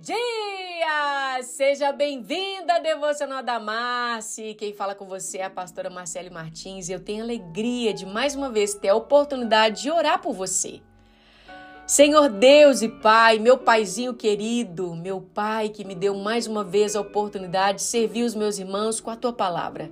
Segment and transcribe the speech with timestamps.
[0.00, 1.42] dia!
[1.42, 4.54] Seja bem-vinda Devocional da Marci.
[4.54, 8.34] Quem fala com você é a pastora Marcele Martins e eu tenho alegria de mais
[8.34, 10.80] uma vez ter a oportunidade de orar por você.
[11.86, 16.94] Senhor Deus e Pai, meu paizinho querido, meu Pai que me deu mais uma vez
[16.94, 19.90] a oportunidade de servir os meus irmãos com a tua palavra.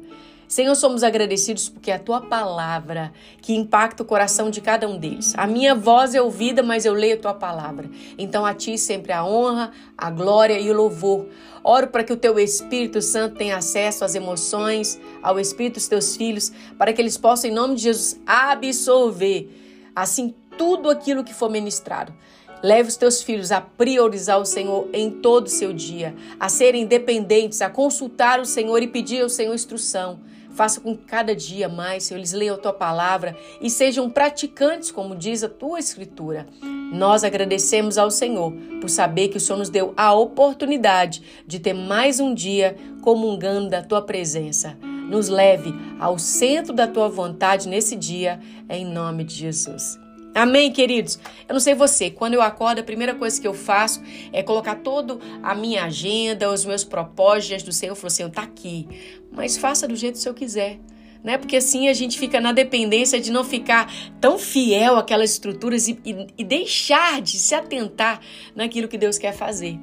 [0.49, 3.13] Senhor, somos agradecidos porque é a tua palavra
[3.43, 5.35] que impacta o coração de cada um deles.
[5.37, 7.91] A minha voz é ouvida, mas eu leio a tua palavra.
[8.17, 11.27] Então a ti sempre a honra, a glória e o louvor.
[11.65, 16.17] Oro para que o teu Espírito Santo tenha acesso às emoções, ao Espírito dos teus
[16.17, 19.51] filhos, para que eles possam, em nome de Jesus, absorver
[19.97, 22.15] assim tudo aquilo que for ministrado.
[22.63, 26.83] Leve os teus filhos a priorizar o Senhor em todo o seu dia, a serem
[26.83, 30.21] independentes, a consultar o Senhor e pedir ao Senhor instrução.
[30.57, 34.91] Faça com que cada dia mais, Senhor, eles leiam a tua palavra e sejam praticantes,
[34.91, 36.47] como diz a tua escritura.
[36.93, 41.75] Nós agradecemos ao Senhor por saber que o Senhor nos deu a oportunidade de ter
[41.75, 44.79] mais um dia comungando da tua presença.
[44.81, 50.06] Nos leve ao centro da tua vontade nesse dia, em nome de Jesus.
[50.37, 51.19] Amém, queridos?
[51.49, 54.75] Eu não sei você, quando eu acordo, a primeira coisa que eu faço é colocar
[54.75, 57.93] toda a minha agenda, os meus propósitos do Senhor.
[57.93, 58.87] Eu falo, Senhor, tá aqui.
[59.33, 60.79] Mas faça do jeito que o Senhor quiser.
[61.25, 61.39] Né?
[61.39, 65.99] Porque assim a gente fica na dependência de não ficar tão fiel àquelas estruturas e,
[66.05, 68.21] e, e deixar de se atentar
[68.55, 69.79] naquilo que Deus quer fazer.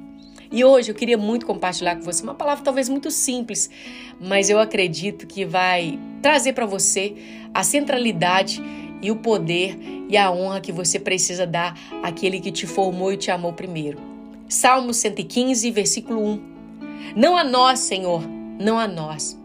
[0.52, 3.68] E hoje eu queria muito compartilhar com você uma palavra talvez muito simples,
[4.20, 7.12] mas eu acredito que vai trazer para você
[7.52, 8.62] a centralidade
[9.02, 9.78] e o poder
[10.08, 13.98] e a honra que você precisa dar àquele que te formou e te amou primeiro.
[14.48, 16.42] Salmo 115, versículo 1.
[17.16, 18.22] Não a nós, Senhor,
[18.58, 19.38] não a nós,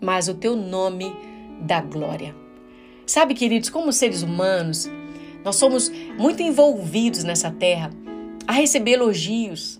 [0.00, 1.12] mas o teu nome
[1.60, 2.34] da glória.
[3.06, 4.88] Sabe, queridos, como seres humanos,
[5.44, 7.90] nós somos muito envolvidos nessa terra
[8.46, 9.79] a receber elogios,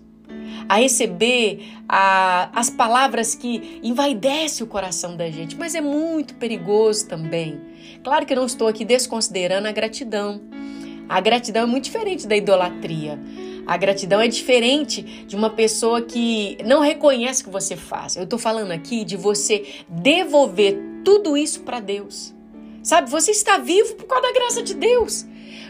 [0.67, 7.07] a receber a, as palavras que envaidecem o coração da gente, mas é muito perigoso
[7.07, 7.59] também.
[8.03, 10.41] Claro que eu não estou aqui desconsiderando a gratidão.
[11.07, 13.19] A gratidão é muito diferente da idolatria.
[13.67, 18.15] A gratidão é diferente de uma pessoa que não reconhece o que você faz.
[18.15, 22.33] Eu estou falando aqui de você devolver tudo isso para Deus.
[22.83, 25.25] Sabe, você está vivo por causa da graça de Deus.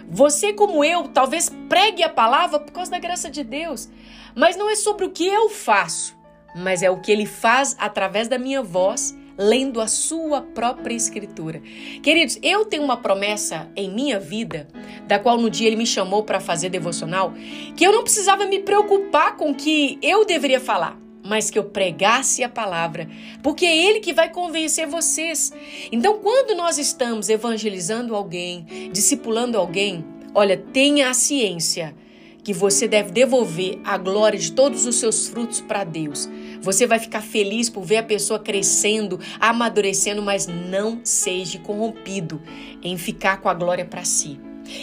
[0.10, 3.90] Você, como eu, talvez pregue a palavra por causa da graça de Deus.
[4.36, 6.16] Mas não é sobre o que eu faço,
[6.56, 11.62] mas é o que ele faz através da minha voz, lendo a sua própria escritura.
[12.04, 14.68] Queridos, eu tenho uma promessa em minha vida,
[15.08, 17.34] da qual no dia ele me chamou para fazer devocional,
[17.76, 21.64] que eu não precisava me preocupar com o que eu deveria falar mas que eu
[21.64, 23.08] pregasse a palavra,
[23.44, 25.54] porque é Ele que vai convencer vocês.
[25.92, 30.04] Então, quando nós estamos evangelizando alguém, discipulando alguém,
[30.34, 31.96] olha, tenha a ciência
[32.44, 36.30] que você deve devolver a glória de todos os seus frutos para Deus.
[36.62, 42.42] Você vai ficar feliz por ver a pessoa crescendo, amadurecendo, mas não seja corrompido
[42.84, 44.40] em ficar com a glória para si.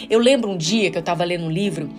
[0.09, 1.89] Eu lembro um dia que eu estava lendo um livro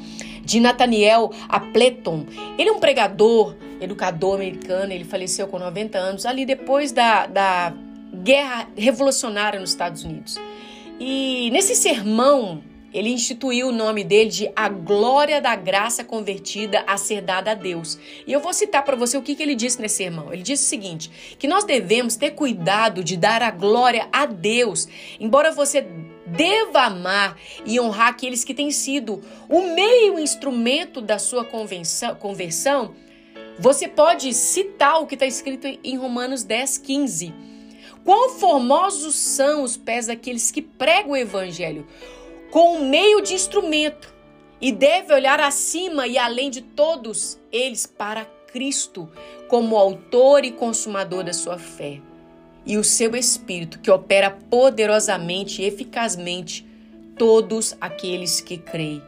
[0.45, 2.27] de Nathaniel Apleton.
[2.59, 7.75] Ele é um pregador, educador americano, ele faleceu com 90 anos, ali depois da, da
[8.23, 10.39] guerra revolucionária nos Estados Unidos.
[10.99, 12.63] E nesse sermão
[12.93, 17.55] ele instituiu o nome dele de A Glória da Graça Convertida a Ser Dada a
[17.55, 17.99] Deus.
[18.27, 20.33] E eu vou citar para você o que, que ele disse nesse sermão.
[20.33, 24.89] Ele disse o seguinte: que nós devemos ter cuidado de dar a glória a Deus,
[25.19, 25.87] embora você
[26.27, 32.95] deva amar e honrar aqueles que têm sido o meio instrumento da sua conversão.
[33.59, 37.35] Você pode citar o que está escrito em Romanos 10, 15.
[38.05, 41.87] Quão formosos são os pés daqueles que pregam o evangelho,
[42.51, 44.13] com o meio de instrumento
[44.61, 49.09] e deve olhar acima e além de todos eles para Cristo,
[49.49, 52.01] como autor e consumador da sua fé,
[52.67, 56.67] e o seu Espírito que opera poderosamente e eficazmente
[57.17, 59.03] todos aqueles que creem.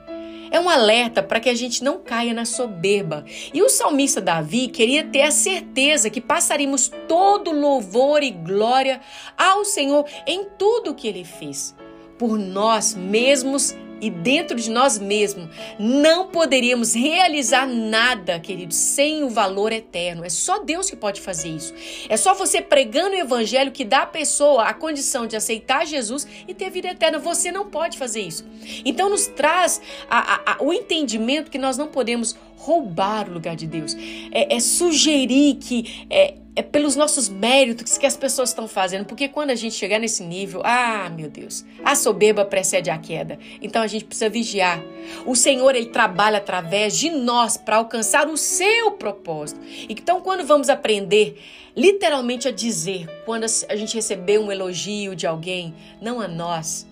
[0.51, 3.25] É um alerta para que a gente não caia na soberba.
[3.55, 9.01] E o salmista Davi queria ter a certeza que passaríamos todo louvor e glória
[9.37, 11.75] ao Senhor em tudo o que ele fez
[12.23, 19.29] por nós mesmos e dentro de nós mesmos, não poderíamos realizar nada, querido, sem o
[19.29, 20.25] valor eterno.
[20.25, 21.75] É só Deus que pode fazer isso.
[22.09, 26.25] É só você pregando o evangelho que dá à pessoa a condição de aceitar Jesus
[26.47, 27.19] e ter vida eterna.
[27.19, 28.45] Você não pode fazer isso.
[28.85, 33.57] Então nos traz a, a, a, o entendimento que nós não podemos roubar o lugar
[33.57, 33.97] de Deus.
[34.31, 39.27] É, é sugerir que é, é pelos nossos méritos que as pessoas estão fazendo, porque
[39.27, 43.39] quando a gente chegar nesse nível, ah, meu Deus, a soberba precede a queda.
[43.63, 44.83] Então a gente precisa vigiar.
[45.25, 49.61] O Senhor ele trabalha através de nós para alcançar o seu propósito.
[49.89, 51.41] Então quando vamos aprender
[51.75, 56.87] literalmente a dizer, quando a gente receber um elogio de alguém, não a nós,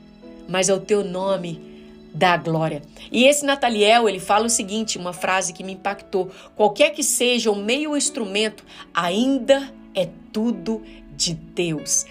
[0.48, 1.69] mas ao teu nome,
[2.12, 2.82] da glória.
[3.10, 7.50] E esse Nataliel, ele fala o seguinte, uma frase que me impactou: qualquer que seja
[7.50, 8.64] o meio ou instrumento,
[8.94, 10.82] ainda é tudo
[11.14, 12.06] de Deus.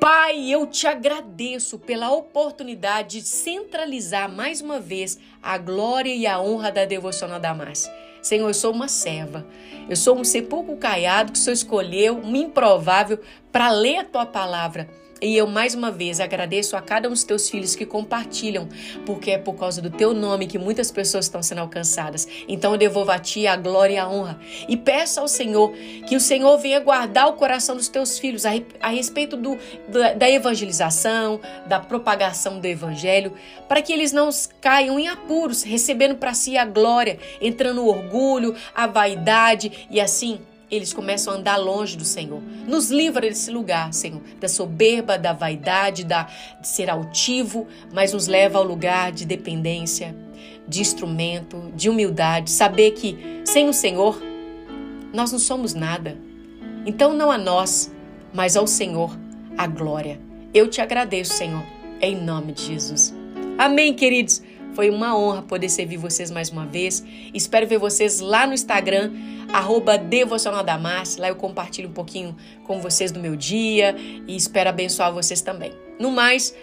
[0.00, 6.40] Pai, eu te agradeço pela oportunidade de centralizar mais uma vez a glória e a
[6.40, 7.92] honra da devocional da Márcia.
[8.22, 9.46] Senhor, eu sou uma serva.
[9.88, 13.18] Eu sou um sepulcro caiado que o Senhor escolheu, um improvável,
[13.52, 14.88] para ler a tua palavra
[15.20, 18.68] e eu mais uma vez agradeço a cada um dos teus filhos que compartilham,
[19.04, 22.26] porque é por causa do teu nome que muitas pessoas estão sendo alcançadas.
[22.48, 24.40] Então eu devolvo a ti a glória e a honra.
[24.68, 25.72] E peço ao Senhor
[26.06, 28.50] que o Senhor venha guardar o coração dos teus filhos a,
[28.80, 29.58] a respeito do,
[29.88, 33.32] da, da evangelização, da propagação do evangelho,
[33.68, 34.30] para que eles não
[34.60, 40.40] caiam em apuros, recebendo para si a glória, entrando no orgulho, a vaidade e assim
[40.70, 42.40] eles começam a andar longe do Senhor.
[42.66, 46.28] Nos livra desse lugar, Senhor, da soberba, da vaidade, da,
[46.60, 50.14] de ser altivo, mas nos leva ao lugar de dependência,
[50.68, 54.22] de instrumento, de humildade, saber que sem o Senhor
[55.12, 56.16] nós não somos nada.
[56.86, 57.92] Então não a nós,
[58.32, 59.18] mas ao Senhor
[59.58, 60.20] a glória.
[60.54, 61.64] Eu te agradeço, Senhor,
[62.00, 63.14] em nome de Jesus.
[63.58, 64.42] Amém, queridos.
[64.74, 67.04] Foi uma honra poder servir vocês mais uma vez.
[67.34, 69.12] Espero ver vocês lá no Instagram,
[69.52, 70.00] arroba
[71.18, 73.96] Lá eu compartilho um pouquinho com vocês do meu dia
[74.26, 75.72] e espero abençoar vocês também.
[75.98, 76.54] No mais,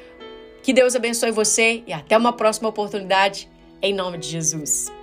[0.63, 3.49] que Deus abençoe você e até uma próxima oportunidade,
[3.81, 4.96] em nome de Jesus.